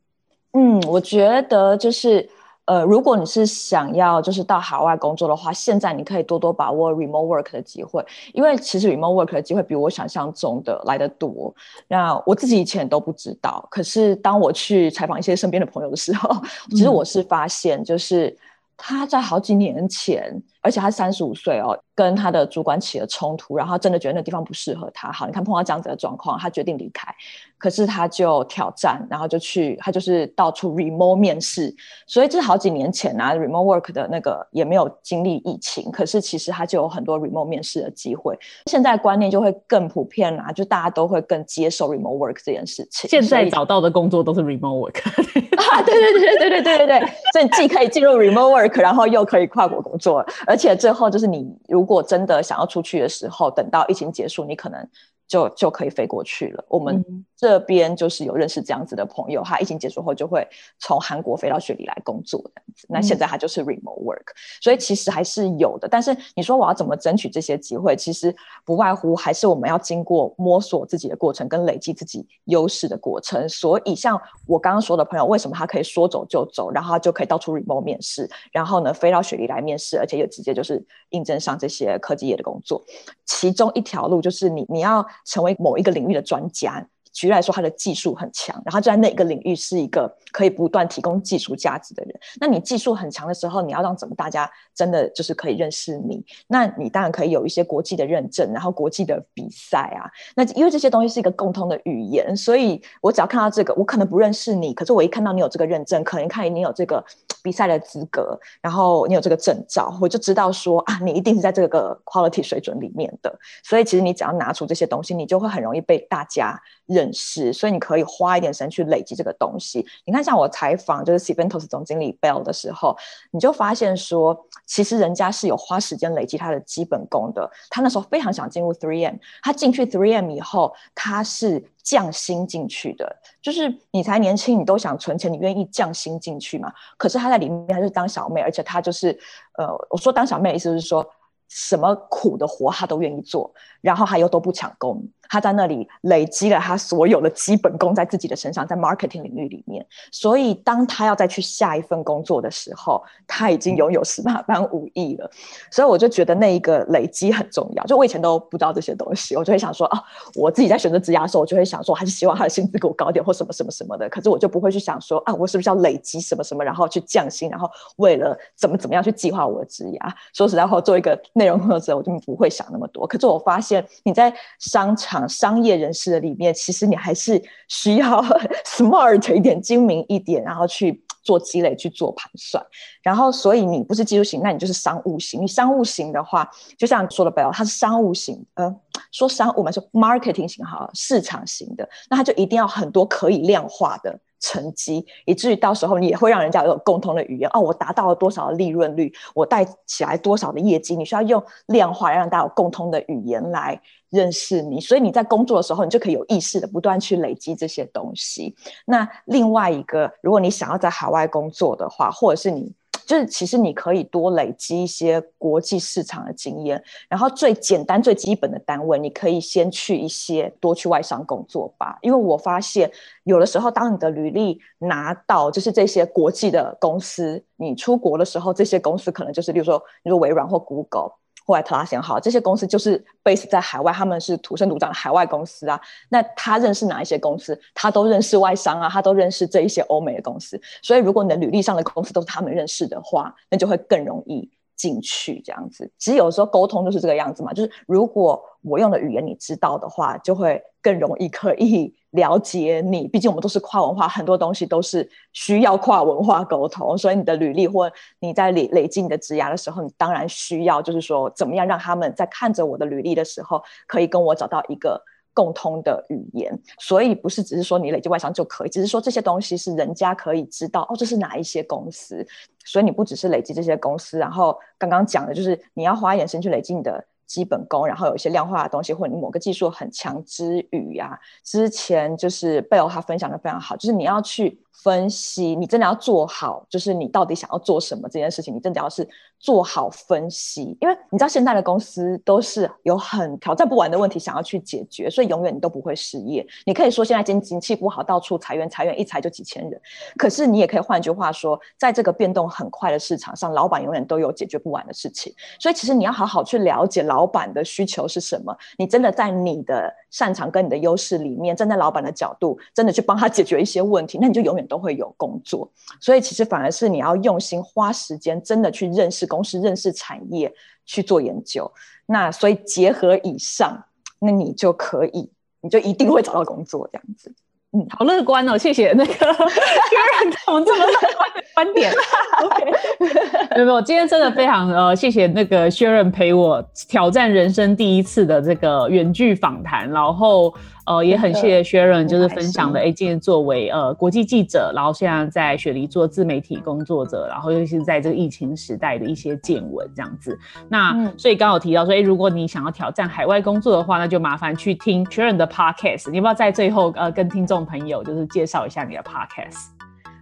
[0.53, 2.27] 嗯，我觉得就是，
[2.65, 11.53] 呃，如果你是想要就是到海外工作的话，现在你可以多多把握 remote work 的机会，因为其实 remote work 的机会比我想象中的来的多。
[11.87, 16.29] 那我自己以前都不知道，可是当我去采访一些身边的朋友的时候，
[16.71, 18.35] 其实我是发现，就是
[18.75, 21.79] 他在好几年前，而且他三十五岁哦。
[21.99, 25.11] 跟他的主管起了冲突，然后真的觉得那地方不适合他。
[25.11, 27.13] 好，你看碰到这样子的状况，他决定离开。
[27.59, 31.75] 可是他就挑战，然后就去，他就是到处 remote 面试。
[32.07, 38.37] 所以这是好几年前啊，remote work 的那个也没有经历疫情，可是其实他就有很多 remote 面试的机会。
[38.67, 43.09] 现在观念就会更普遍啦，就大家都会更接受 remote work 这件事情。
[43.09, 44.99] 现在找到的工作都是 remote work。
[45.71, 46.99] 啊，对对对对对对对对，
[47.33, 51.79] 所以既可以进入 remote work，然后又可以跨国工作，而且最后就是你如。
[51.79, 54.85] 如果真的想要出去的时候，等到疫情结束，你可能
[55.29, 56.65] 就就可以飞过去了。
[56.67, 57.03] 我们。
[57.39, 60.45] 这边就是有认识这样子的朋友，他疫情结束后就会
[60.77, 62.85] 从韩国飞到雪梨来工作这样子。
[62.89, 64.25] 那现在他就是 remote work，
[64.59, 65.87] 所以其实还是有的。
[65.87, 73.47] 但是你说我要怎么争取这些机会，其实不外乎还是我们要经过摸索自己的过程，跟累积自己优势的过程。
[73.47, 82.83] 所以像我刚刚说的朋友，为什么他可以说走就走，然后他就可以到处 remote 面试，然后呢飞到雪梨来面试，而且又直接就是应征上这些科技业的工作。
[83.25, 86.85] 其中一条路就是你你要成为某一个领域的专家。
[87.11, 92.19] 举例来说，他的技术很强，然后就在那个领域是一个可以不断提供技术价值的人。
[92.39, 96.23] 那你技术很强的时候，你要让怎么大家真的就是可以认识你？
[96.47, 100.09] 那你当然可以有一些国际的认证，然后国际的比赛啊。
[100.35, 107.03] 那因为这些东西是一个共通的语言，所以我只要看到这个，我可能不认识你，可是我一看到你有这个认证，可能看你有这个
[107.43, 113.37] 比赛的资格，然后你有这个证照，我就知道说啊，你一定是在这个 quality 水准里面的。
[113.63, 116.59] 所以其实你只要拿出这些东西，你就会很容易被大家。
[116.89, 119.85] 认识，所以你可以花一点时间去累积这个东西。
[120.05, 122.97] 你看，像我采访就是 s i v e n t o s 总经理 Bell 的时候，
[123.31, 127.49] 你就发现说，其实人家是有花时间累积他的基本功的。
[127.69, 133.15] 他那时候非常想进入 Three M，他进去 Three M 以后，他是降薪进去的。
[133.41, 136.71] 就是你才年轻，你都想存钱，你愿意降薪进去吗？
[136.97, 139.17] 可是他在里面还是当小妹，而且他就是，
[139.57, 141.05] 呃，我说当小妹的意思是说。
[141.51, 143.51] 什么苦的活他都愿意做，
[143.81, 155.29] 然后他又都不抢功，他在那里累积了他所有的基本功在自己的身上，在 marketing 领域里面，所以当他要再去下一份工作的时候，他已经拥有十八般武艺了。
[155.71, 157.83] 所以我就觉得那一个累积很重要。
[157.85, 160.03] 就我以前都不知道这些东西，我就会想说啊，
[160.35, 164.09] 我自己在选择职涯的时候，我就会想说，还是希望他的薪资给我高点或什么什么什么的。
[164.09, 170.11] 可是我就不会去想说啊，我是不是要累积什么什么，然后去降薪，然后为了怎么怎么样去计划我的职涯。
[170.33, 171.17] 说实在话，做一个。
[171.33, 173.05] 内容工作者我就不会想那么多。
[173.05, 173.68] 可是我发现
[174.03, 178.21] 你在商场商业人士的里面，其实你还是需要
[178.65, 182.65] smart 一点、精明一点，然后去做积累、去做盘算。
[183.01, 185.41] 然后，所以你不是技术型，那你就是商务型。
[185.41, 188.73] 你商务型的话，就像说的不要，它是商务型，呃，
[189.11, 194.19] 说商务嘛，说 marketing 型哈，市场型的，那它就一定要很多可以量化的。
[194.39, 197.59] 成绩，以至于到时候你也会让人家有共同的语言哦。
[197.59, 203.79] 我达到了多少的利润率，我带起来多少的业绩，你需要用量化让大家有共通的语言来
[204.09, 204.79] 认识你。
[204.79, 208.55] 所以你在工作的时候，你就可以有意识的不断去累积这些东西。
[208.85, 212.73] 那另外一个，如果你想要在海外工作的话，或者是你。
[213.09, 221.97] 就是其实你可以多累积一些国际市场的经验，然后最简单最基本的单位，你可以先去一些多去外商工作吧。
[222.03, 222.91] 因为我发现
[223.23, 231.13] 有的时候，当你的履历拿到就是这些国际的公司，你出国的时候，这些公司可能就是，比如说你说微软或 Google。
[231.49, 235.81] 或来特拉先好，这些公司就是 base 在海外，他们是土生土长的海外公司啊。
[236.09, 237.59] 那他认识哪一些公司？
[237.73, 240.61] 他都认识外商啊，他都认识这一些欧美的公司。
[240.83, 244.47] 所以，如果你的履历上的公司都是他们认识的话，那就会更容易。
[244.79, 247.51] 进去这样子，其实有时候沟通就是这个样子嘛。
[247.51, 253.07] 就是如果我用的语言你知道的话，就会更容易可以了解你。
[253.07, 256.97] 毕竟我们都是跨文化，很多东西都是需要跨文化沟通。
[256.97, 265.01] 所以你的履历或你在累累积你的职涯的时候，你当然需要就是说，怎么样让他们在看着我的履历的时候，可以跟我找到一个。
[265.31, 272.27] 共通的语言，所以不是只是说你累积外商就可以，只是说这些东西是人家可以知道哦，这是哪一些公司，
[272.65, 284.59] 所以你不只是累积这些公司，然后刚刚讲的就是你要花一点时间去累积你的基本功，然后有一些量化的东西，或者你某个技术很强之余呀，之前就是贝欧他分享的非常好，就是你要去。
[284.83, 289.07] 分析，你真的要做好，就是你到底想要做什么这件事情，你真的要是
[289.37, 296.45] 做好分析，因为你知道现在的公司都是有很挑战不完的问题想要去解决，所以永远你都不会失业。
[296.65, 299.81] 你可以说现在经经济不好，到处裁员，裁员一裁就几千人，
[300.17, 305.33] 可是你也可以换句话说，在这个变动很快的市场上，老板永远都有解决不完的事情。
[305.59, 314.65] 所以其实你要好好去了解老板的需求是什么，你真的在你的擅长跟你的优势里面，站在老板的角度，真的去帮他解决一些问题，那你就永远。
[314.69, 320.53] 都会有工作，所以其实反而是你要用心花时间，真的去认识公司、认识产业，
[320.85, 321.69] 去做研究。
[322.05, 323.83] 那所以结合以上，
[324.19, 325.29] 那你就可以，
[325.61, 327.33] 你就一定会找到工作这样子。
[327.71, 331.93] 嗯，好乐观哦，谢谢那个有人我们这么乐观的观点。
[332.41, 332.65] OK，
[333.55, 340.51] 没有没有，今天真的非常呃，谢谢那个薛仁陪我挑战人生第一次的这个远距访谈，然后
[340.89, 350.37] 呃也很谢谢薛仁，就是分享的哎，今天作为呃国际记者，然后现在在雪梨做自媒体工作者，然后尤其是在这个疫情时代的一些见闻这样子。
[350.67, 356.09] 那所以刚好提到说，哎，如果你想要挑战海外工作的话，那就麻烦去听薛仁的 Podcast。
[356.09, 357.59] 你要不要在最后呃跟听众？
[357.69, 359.78] 朋友，就是介绍一下你的 podcast。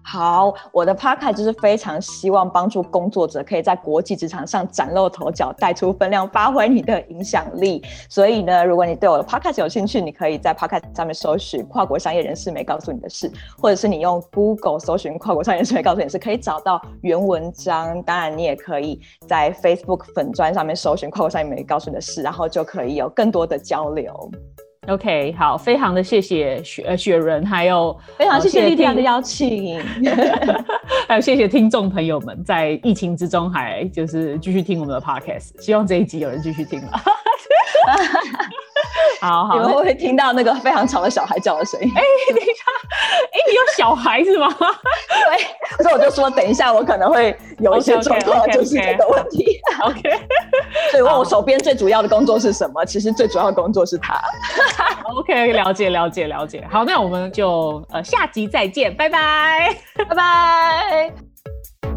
[0.10, 7.84] 好，我的 podcast 就是非常希望帮助工作者可以在国际职场上崭露头角，带出分量，发挥你的影响力。
[8.10, 13.30] 所以呢，如果你对我的 podcast 有兴趣，你可以在 podcast 上面搜寻“跨国商业人士没告诉你的事”，
[13.62, 18.02] 或者是你用 Google 搜寻“跨国商业人士没告诉你的事”，可以找到原文章。
[18.04, 24.32] 当然，你也可以在 Facebook 粉砖上面搜寻“跨国商业没告诉你的事”，然后就可以有更多的交流。
[24.88, 29.80] OK，好，非常的谢谢雪呃雪人，还有非常谢谢丽婷的邀请，
[31.08, 36.92] 还有谢谢听众朋友们在疫情之中还就是继续听我们的 Podcast，希望这一集有人继续听了。
[39.22, 41.92] 好好，你们会不会听到那个非常吵的小孩叫的声音？
[41.96, 42.02] 哎，
[42.34, 42.64] 等一下，
[43.32, 44.48] 哎，你有小孩是吗？
[44.58, 49.60] 对，所以我就说，等一下我可能会有一些状况，就是这个问题。
[49.84, 50.02] OK，
[50.92, 52.84] 所以问我手边最主要的工作是什么？
[52.86, 54.20] 其实最主要的工作是他。
[55.16, 56.66] OK，了解了解了解。
[56.70, 61.97] 好，那我们就呃下集再见，拜拜，拜拜。